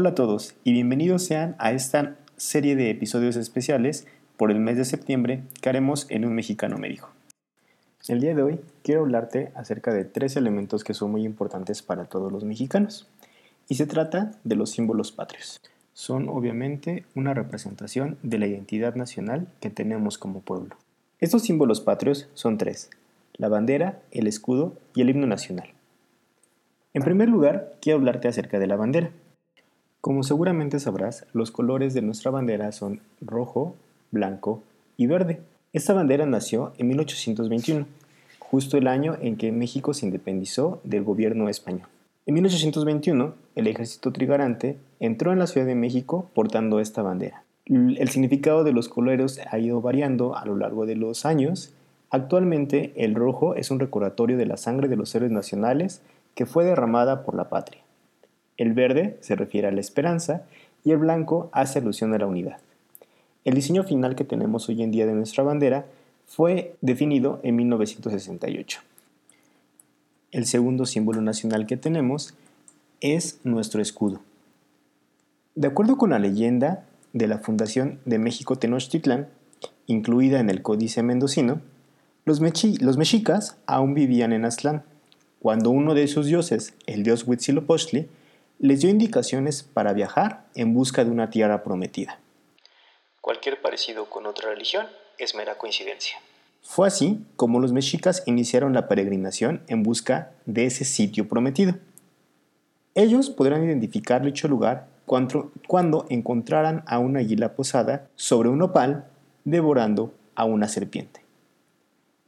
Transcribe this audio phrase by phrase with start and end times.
[0.00, 4.76] Hola a todos y bienvenidos sean a esta serie de episodios especiales por el mes
[4.76, 7.10] de septiembre que haremos en Un Mexicano me dijo.
[8.06, 12.04] El día de hoy quiero hablarte acerca de tres elementos que son muy importantes para
[12.04, 13.08] todos los mexicanos
[13.66, 15.60] y se trata de los símbolos patrios.
[15.94, 20.76] Son obviamente una representación de la identidad nacional que tenemos como pueblo.
[21.18, 22.88] Estos símbolos patrios son tres,
[23.34, 25.70] la bandera, el escudo y el himno nacional.
[26.94, 29.10] En primer lugar, quiero hablarte acerca de la bandera.
[30.00, 33.74] Como seguramente sabrás, los colores de nuestra bandera son rojo,
[34.12, 34.62] blanco
[34.96, 35.40] y verde.
[35.72, 37.84] Esta bandera nació en 1821,
[38.38, 41.88] justo el año en que México se independizó del gobierno español.
[42.26, 47.42] En 1821, el ejército trigarante entró en la Ciudad de México portando esta bandera.
[47.66, 51.72] El significado de los colores ha ido variando a lo largo de los años.
[52.10, 56.02] Actualmente, el rojo es un recordatorio de la sangre de los héroes nacionales
[56.36, 57.82] que fue derramada por la patria.
[58.58, 60.42] El verde se refiere a la esperanza
[60.84, 62.58] y el blanco hace alusión a la unidad.
[63.44, 65.86] El diseño final que tenemos hoy en día de nuestra bandera
[66.26, 68.80] fue definido en 1968.
[70.32, 72.34] El segundo símbolo nacional que tenemos
[73.00, 74.20] es nuestro escudo.
[75.54, 79.28] De acuerdo con la leyenda de la Fundación de México Tenochtitlán,
[79.86, 81.60] incluida en el Códice Mendocino,
[82.24, 82.40] los,
[82.80, 84.82] los mexicas aún vivían en Aztlán,
[85.40, 88.08] cuando uno de sus dioses, el dios Huitzilopochtli,
[88.58, 92.18] les dio indicaciones para viajar en busca de una tierra prometida.
[93.20, 94.86] Cualquier parecido con otra religión
[95.18, 96.18] es mera coincidencia.
[96.62, 101.74] Fue así como los mexicas iniciaron la peregrinación en busca de ese sitio prometido.
[102.94, 109.06] Ellos podrán identificar dicho lugar cuando, cuando encontraran a una águila posada sobre un opal
[109.44, 111.22] devorando a una serpiente.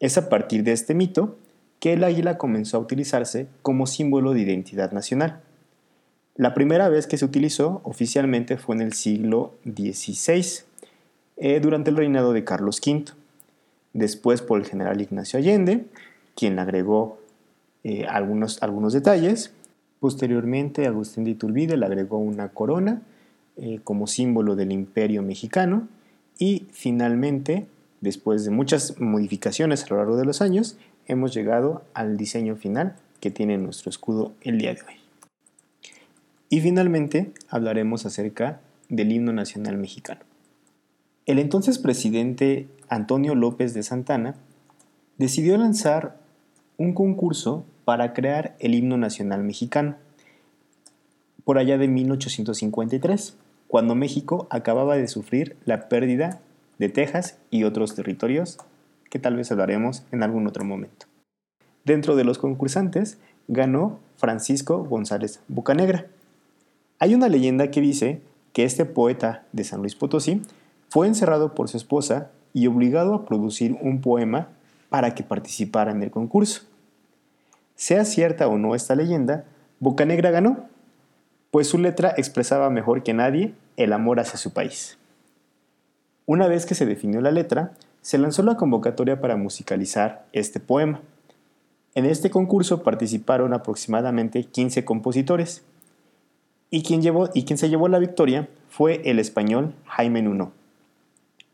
[0.00, 1.38] Es a partir de este mito
[1.80, 5.42] que el águila comenzó a utilizarse como símbolo de identidad nacional.
[6.36, 10.64] La primera vez que se utilizó oficialmente fue en el siglo XVI,
[11.36, 13.04] eh, durante el reinado de Carlos V.
[13.92, 15.86] Después por el general Ignacio Allende,
[16.34, 17.18] quien agregó
[17.84, 19.52] eh, algunos, algunos detalles.
[20.00, 23.02] Posteriormente, Agustín de Iturbide le agregó una corona
[23.56, 25.86] eh, como símbolo del imperio mexicano.
[26.38, 27.66] Y finalmente,
[28.00, 32.96] después de muchas modificaciones a lo largo de los años, hemos llegado al diseño final
[33.20, 35.03] que tiene nuestro escudo el día de hoy.
[36.48, 40.20] Y finalmente hablaremos acerca del himno nacional mexicano.
[41.26, 44.34] El entonces presidente Antonio López de Santana
[45.16, 46.18] decidió lanzar
[46.76, 49.96] un concurso para crear el himno nacional mexicano,
[51.44, 53.36] por allá de 1853,
[53.68, 56.40] cuando México acababa de sufrir la pérdida
[56.78, 58.58] de Texas y otros territorios
[59.10, 61.06] que tal vez hablaremos en algún otro momento.
[61.84, 66.06] Dentro de los concursantes ganó Francisco González Bucanegra,
[66.98, 68.22] hay una leyenda que dice
[68.52, 70.42] que este poeta de San Luis Potosí
[70.88, 74.48] fue encerrado por su esposa y obligado a producir un poema
[74.88, 76.62] para que participara en el concurso.
[77.74, 79.44] Sea cierta o no esta leyenda,
[79.80, 80.68] Bocanegra ganó,
[81.50, 84.98] pues su letra expresaba mejor que nadie el amor hacia su país.
[86.26, 91.00] Una vez que se definió la letra, se lanzó la convocatoria para musicalizar este poema.
[91.94, 95.64] En este concurso participaron aproximadamente 15 compositores,
[96.70, 100.52] y quien, llevó, y quien se llevó la victoria fue el español Jaime Nuno.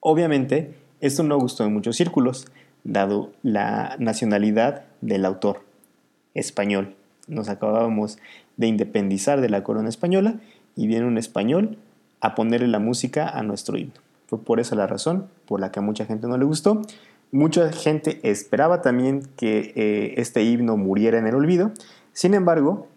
[0.00, 2.46] Obviamente, esto no gustó en muchos círculos,
[2.82, 5.62] dado la nacionalidad del autor
[6.34, 6.94] español.
[7.26, 8.18] Nos acabábamos
[8.56, 10.36] de independizar de la corona española
[10.76, 11.78] y viene un español
[12.20, 13.94] a ponerle la música a nuestro himno.
[14.26, 16.82] Fue por esa la razón por la que a mucha gente no le gustó.
[17.30, 21.72] Mucha gente esperaba también que eh, este himno muriera en el olvido.
[22.12, 22.88] Sin embargo,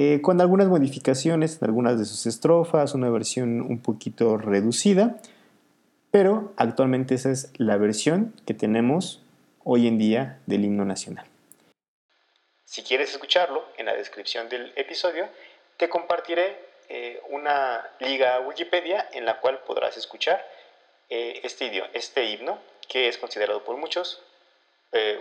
[0.00, 5.16] eh, con algunas modificaciones en algunas de sus estrofas, una versión un poquito reducida,
[6.12, 9.24] pero actualmente esa es la versión que tenemos
[9.64, 11.26] hoy en día del himno nacional.
[12.64, 15.28] Si quieres escucharlo, en la descripción del episodio
[15.76, 16.56] te compartiré
[16.88, 20.46] eh, una liga Wikipedia en la cual podrás escuchar
[21.10, 24.22] eh, este, este himno, que es considerado por muchos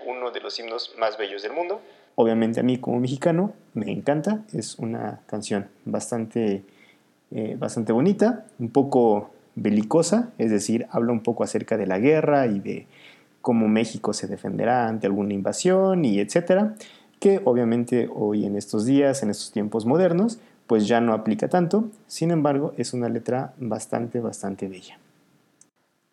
[0.06, 1.81] uno de los himnos más bellos del mundo.
[2.19, 6.63] Obviamente a mí como mexicano me encanta, es una canción bastante,
[7.29, 12.47] eh, bastante bonita, un poco belicosa, es decir, habla un poco acerca de la guerra
[12.47, 12.87] y de
[13.41, 16.73] cómo México se defenderá ante alguna invasión y etcétera,
[17.19, 21.91] que obviamente hoy en estos días, en estos tiempos modernos, pues ya no aplica tanto,
[22.07, 24.97] sin embargo es una letra bastante, bastante bella.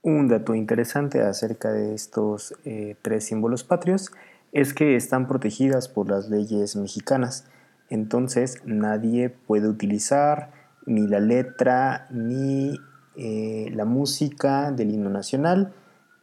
[0.02, 4.10] Un dato interesante acerca de estos eh, tres símbolos patrios
[4.54, 7.44] es que están protegidas por las leyes mexicanas.
[7.90, 10.52] Entonces nadie puede utilizar
[10.86, 12.78] ni la letra, ni
[13.16, 15.72] eh, la música del himno nacional,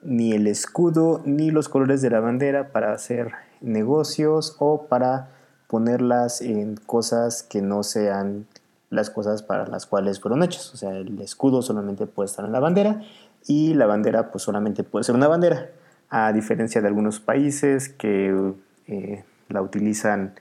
[0.01, 5.29] ni el escudo, ni los colores de la bandera para hacer negocios o para
[5.67, 8.47] ponerlas en cosas que no sean
[8.89, 10.73] las cosas para las cuales fueron hechas.
[10.73, 13.01] O sea, el escudo solamente puede estar en la bandera
[13.45, 15.69] y la bandera pues solamente puede ser una bandera,
[16.11, 18.53] a diferencia de algunos países que
[18.87, 20.33] eh, la utilizan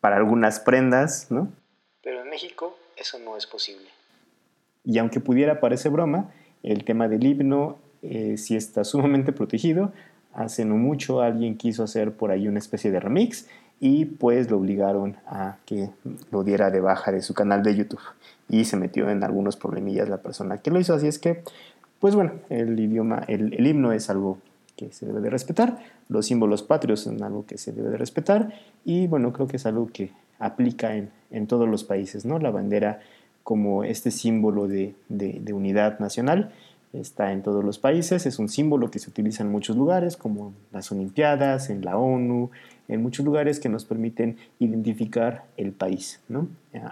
[0.00, 1.52] para algunas prendas, ¿no?
[2.02, 3.86] Pero en México eso no es posible.
[4.82, 6.32] Y aunque pudiera parecer broma,
[6.62, 9.92] el tema del himno eh, sí está sumamente protegido.
[10.32, 13.48] Hace no mucho alguien quiso hacer por ahí una especie de remix
[13.80, 15.90] y pues lo obligaron a que
[16.30, 18.00] lo diera de baja de su canal de YouTube
[18.48, 20.94] y se metió en algunos problemillas la persona que lo hizo.
[20.94, 21.42] Así es que,
[21.98, 24.38] pues bueno, el idioma, el, el himno es algo
[24.76, 25.78] que se debe de respetar,
[26.08, 28.52] los símbolos patrios son algo que se debe de respetar
[28.84, 32.38] y bueno, creo que es algo que aplica en, en todos los países, ¿no?
[32.38, 33.00] La bandera
[33.42, 36.52] como este símbolo de, de, unidad nacional
[36.92, 40.52] está en todos los países, es un símbolo que se utiliza en muchos lugares, como
[40.72, 42.50] las Olimpiadas, en la ONU,
[42.88, 46.48] en muchos lugares que nos permiten identificar el país ¿no?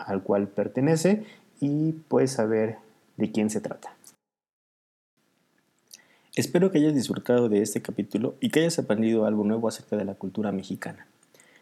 [0.06, 1.24] al cual pertenece
[1.60, 2.76] y pues saber
[3.16, 3.97] de quién se trata.
[6.38, 10.04] Espero que hayas disfrutado de este capítulo y que hayas aprendido algo nuevo acerca de
[10.04, 11.08] la cultura mexicana.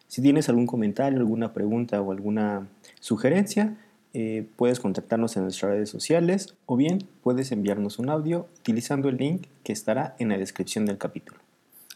[0.06, 2.68] Si tienes algún comentario, alguna pregunta o alguna
[3.00, 3.78] sugerencia,
[4.12, 9.16] eh, puedes contactarnos en nuestras redes sociales o bien puedes enviarnos un audio utilizando el
[9.16, 11.40] link que estará en la descripción del capítulo.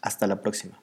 [0.01, 0.81] Hasta la próxima.